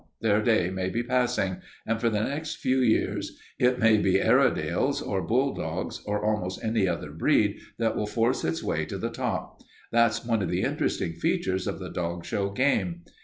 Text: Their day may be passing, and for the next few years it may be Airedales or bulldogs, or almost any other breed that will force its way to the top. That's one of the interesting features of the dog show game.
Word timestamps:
Their 0.19 0.41
day 0.41 0.71
may 0.71 0.89
be 0.89 1.03
passing, 1.03 1.57
and 1.85 2.01
for 2.01 2.09
the 2.09 2.23
next 2.23 2.55
few 2.55 2.79
years 2.79 3.37
it 3.59 3.77
may 3.77 3.97
be 3.97 4.19
Airedales 4.19 4.99
or 4.99 5.21
bulldogs, 5.21 6.01
or 6.07 6.25
almost 6.25 6.63
any 6.65 6.87
other 6.87 7.11
breed 7.11 7.59
that 7.77 7.95
will 7.95 8.07
force 8.07 8.43
its 8.43 8.63
way 8.63 8.83
to 8.85 8.97
the 8.97 9.11
top. 9.11 9.61
That's 9.91 10.25
one 10.25 10.41
of 10.41 10.49
the 10.49 10.63
interesting 10.63 11.13
features 11.13 11.67
of 11.67 11.77
the 11.77 11.91
dog 11.91 12.25
show 12.25 12.49
game. 12.49 13.03